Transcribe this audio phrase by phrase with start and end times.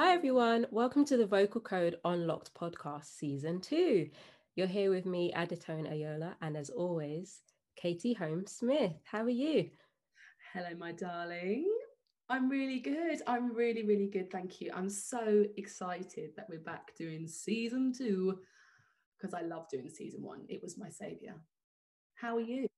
[0.00, 0.64] Hi, everyone.
[0.70, 4.08] Welcome to the Vocal Code Unlocked podcast, season two.
[4.54, 7.40] You're here with me, Adetoun Ayola, and as always,
[7.74, 8.92] Katie Holmes Smith.
[9.02, 9.70] How are you?
[10.54, 11.68] Hello, my darling.
[12.28, 13.22] I'm really good.
[13.26, 14.30] I'm really, really good.
[14.30, 14.70] Thank you.
[14.72, 18.38] I'm so excited that we're back doing season two
[19.18, 20.42] because I love doing season one.
[20.48, 21.34] It was my savior.
[22.14, 22.68] How are you?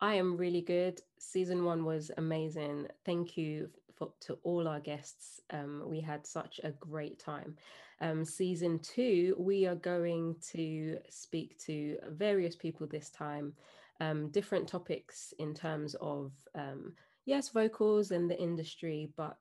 [0.00, 1.02] I am really good.
[1.18, 2.86] Season one was amazing.
[3.04, 5.40] Thank you for, to all our guests.
[5.50, 7.56] Um, we had such a great time.
[8.00, 13.52] Um, season two, we are going to speak to various people this time,
[14.00, 16.92] um, different topics in terms of, um,
[17.26, 19.38] yes, vocals and the industry, but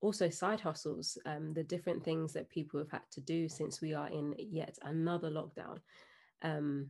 [0.00, 3.94] also side hustles, um, the different things that people have had to do since we
[3.94, 5.78] are in yet another lockdown.
[6.42, 6.88] Um,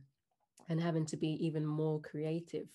[0.69, 2.67] and having to be even more creative.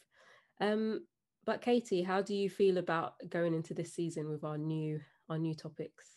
[0.60, 1.06] Um,
[1.48, 5.38] but Katie, how do you feel about going into this season with our new our
[5.38, 6.16] new topics?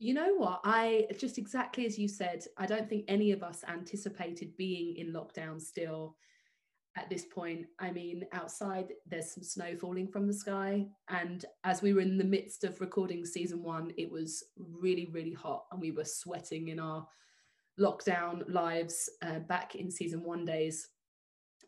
[0.00, 0.62] You know what?
[0.64, 5.12] I just exactly as you said, I don't think any of us anticipated being in
[5.12, 6.16] lockdown still
[6.96, 7.66] at this point.
[7.78, 10.88] I mean, outside there's some snow falling from the sky.
[11.08, 15.34] And as we were in the midst of recording season one, it was really, really
[15.34, 17.06] hot and we were sweating in our
[17.78, 20.88] lockdown lives uh, back in season one days.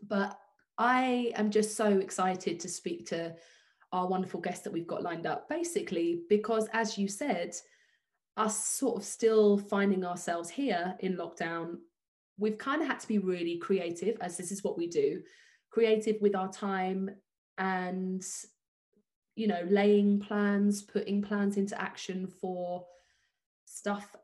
[0.02, 0.36] But
[0.78, 3.34] I am just so excited to speak to
[3.92, 7.54] our wonderful guest that we've got lined up, basically, because as you said,
[8.36, 11.76] us sort of still finding ourselves here in lockdown,
[12.38, 15.22] we've kind of had to be really creative, as this is what we do
[15.70, 17.10] creative with our time
[17.58, 18.24] and,
[19.34, 22.84] you know, laying plans, putting plans into action for
[23.64, 24.14] stuff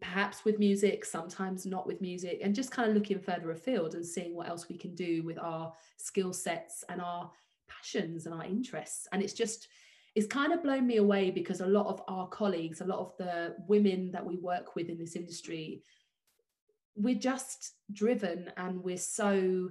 [0.00, 4.04] perhaps with music, sometimes not with music, and just kind of looking further afield and
[4.04, 7.30] seeing what else we can do with our skill sets and our
[7.68, 9.08] passions and our interests.
[9.12, 9.68] And it's just,
[10.14, 13.16] it's kind of blown me away because a lot of our colleagues, a lot of
[13.18, 15.82] the women that we work with in this industry,
[16.96, 19.70] we're just driven and we're so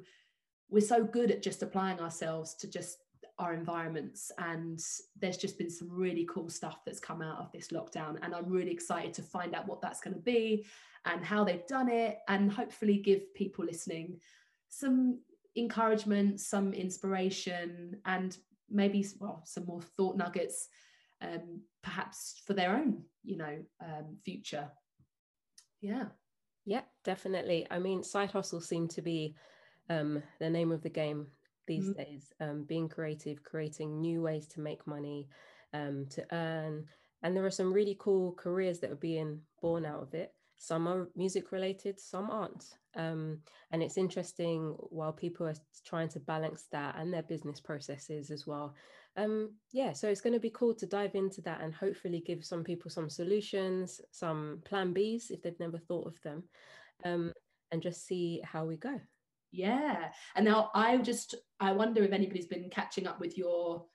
[0.70, 3.03] we're so good at just applying ourselves to just
[3.40, 4.80] our environments and
[5.20, 8.48] there's just been some really cool stuff that's come out of this lockdown and i'm
[8.50, 10.66] really excited to find out what that's going to be
[11.06, 14.20] and how they've done it and hopefully give people listening
[14.70, 15.20] some
[15.56, 18.38] encouragement some inspiration and
[18.70, 20.68] maybe well some more thought nuggets
[21.22, 24.70] um, perhaps for their own you know um, future.
[25.82, 26.06] Yeah.
[26.66, 27.68] Yeah definitely.
[27.70, 29.36] I mean side hustle seem to be
[29.90, 31.28] um, the name of the game
[31.68, 32.04] these mm-hmm.
[32.04, 35.28] days um, being creative creating new ways to make money
[35.74, 36.86] um, to earn
[37.24, 40.34] and there are some really cool careers that are being born out of it.
[40.58, 42.66] Some are music related some aren't
[42.96, 43.40] um,
[43.72, 48.46] and it's interesting while people are trying to balance that and their business processes as
[48.46, 48.76] well.
[49.18, 52.44] Um, yeah so it's going to be cool to dive into that and hopefully give
[52.44, 56.44] some people some solutions some plan b's if they've never thought of them
[57.06, 57.32] um,
[57.72, 59.00] and just see how we go
[59.54, 60.10] yeah.
[60.36, 63.86] And now i just i wonder if anybody's been catching up with your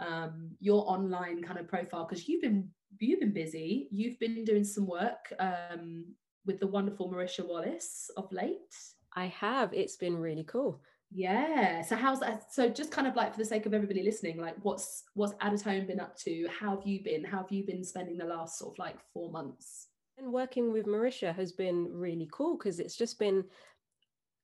[0.00, 2.68] um your online kind of profile because you've been
[3.00, 3.88] you've been busy.
[3.90, 6.04] You've been doing some work um
[6.46, 8.74] with the wonderful marisha wallace of late.
[9.14, 9.74] I have.
[9.74, 10.80] It's been really cool.
[11.10, 11.82] Yeah.
[11.82, 12.52] So how's that?
[12.52, 15.86] So just kind of like for the sake of everybody listening like what's what's Adetoun
[15.86, 16.46] been up to?
[16.48, 17.24] How have you been?
[17.24, 19.88] How have you been spending the last sort of like four months?
[20.18, 23.44] And working with marisha has been really cool because it's just been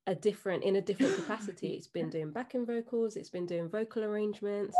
[0.06, 1.68] a different in a different capacity.
[1.68, 4.76] It's been doing backing vocals it's been doing vocal arrangements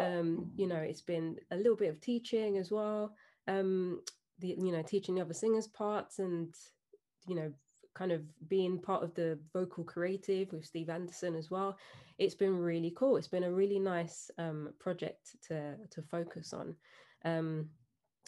[0.00, 3.14] um you know it's been a little bit of teaching as well
[3.48, 4.00] um
[4.38, 6.54] the you know teaching the other singers parts and
[7.26, 7.52] you know
[7.94, 11.76] kind of being part of the vocal creative with steve anderson as well.
[12.18, 13.16] It's been really cool.
[13.16, 16.76] It's been a really nice um project to to focus on.
[17.24, 17.70] Um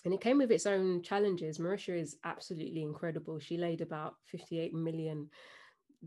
[0.05, 1.59] and it came with its own challenges.
[1.59, 3.39] Marisha is absolutely incredible.
[3.41, 5.29] She laid about 58 million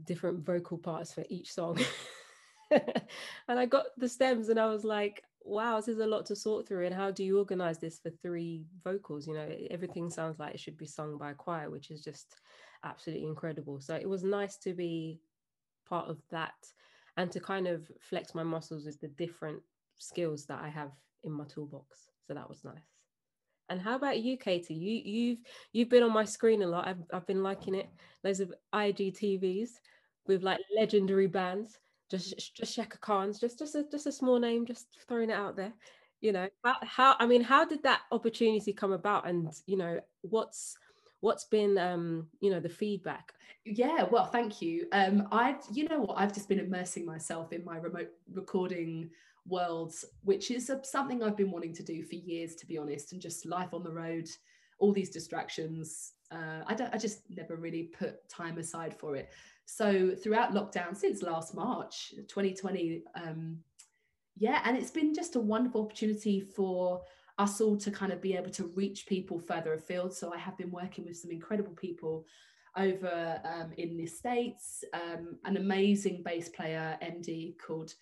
[0.05, 1.79] different vocal parts for each song.
[2.71, 6.35] and I got the stems and I was like, wow, this is a lot to
[6.35, 6.85] sort through.
[6.85, 9.27] And how do you organize this for three vocals?
[9.27, 12.35] You know, everything sounds like it should be sung by a choir, which is just
[12.83, 13.79] absolutely incredible.
[13.81, 15.19] So it was nice to be
[15.87, 16.53] part of that
[17.17, 19.61] and to kind of flex my muscles with the different
[19.97, 20.91] skills that I have
[21.23, 22.07] in my toolbox.
[22.27, 22.90] So that was nice.
[23.71, 24.73] And how about you, Katie?
[24.73, 25.39] You you've
[25.71, 26.87] you've been on my screen a lot.
[26.87, 27.89] I've I've been liking it.
[28.23, 29.69] Loads of IGTVs
[30.27, 31.79] with like legendary bands.
[32.09, 35.55] Just just Chaka Khan's, just just a just a small name, just throwing it out
[35.55, 35.73] there.
[36.19, 39.27] You know, how, how I mean, how did that opportunity come about?
[39.27, 40.75] And you know, what's
[41.21, 43.33] what's been um you know the feedback
[43.63, 47.63] yeah well thank you um i've you know what i've just been immersing myself in
[47.63, 49.07] my remote recording
[49.47, 53.21] worlds, which is something I've been wanting to do for years, to be honest, and
[53.21, 54.27] just life on the road
[54.81, 56.13] all these distractions.
[56.31, 56.93] Uh, I don't.
[56.93, 59.29] I just never really put time aside for it.
[59.65, 63.59] So throughout lockdown, since last March, 2020, um,
[64.37, 67.01] yeah, and it's been just a wonderful opportunity for
[67.37, 70.13] us all to kind of be able to reach people further afield.
[70.13, 72.25] So I have been working with some incredible people
[72.75, 77.93] over um, in the States, um, an amazing bass player, MD, called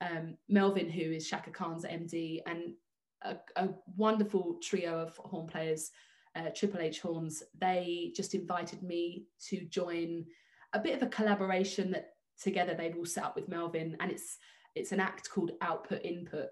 [0.00, 2.74] um, Melvin, who is Chaka Khan's MD, and
[3.22, 5.90] a, a wonderful trio of horn players,
[6.36, 7.42] uh, Triple H Horns.
[7.58, 10.24] They just invited me to join
[10.72, 12.10] a bit of a collaboration that
[12.40, 14.38] together they've all set up with Melvin, and it's
[14.74, 16.48] it's an act called Output Input,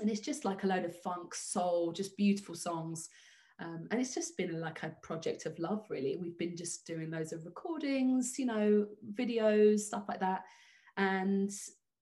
[0.00, 3.08] and it's just like a load of funk, soul, just beautiful songs.
[3.58, 6.16] Um, and it's just been like a project of love, really.
[6.16, 10.44] We've been just doing loads of recordings, you know, videos, stuff like that.
[10.96, 11.50] And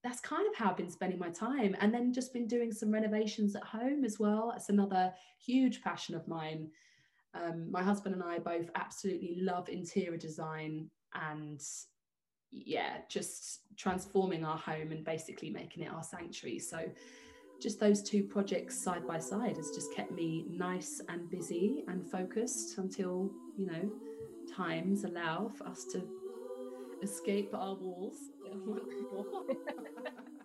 [0.03, 1.75] that's kind of how I've been spending my time.
[1.81, 4.53] And then just been doing some renovations at home as well.
[4.55, 5.13] It's another
[5.43, 6.69] huge passion of mine.
[7.33, 11.61] Um, my husband and I both absolutely love interior design and
[12.51, 16.59] yeah, just transforming our home and basically making it our sanctuary.
[16.59, 16.89] So
[17.61, 22.09] just those two projects side by side has just kept me nice and busy and
[22.09, 23.91] focused until, you know,
[24.55, 26.01] times allow for us to
[27.01, 28.17] escape our walls.